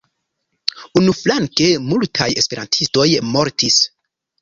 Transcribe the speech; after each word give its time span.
Unuflanke, 1.01 1.69
multaj 1.91 2.31
esperantistoj 2.45 3.09
mortis. 3.33 3.83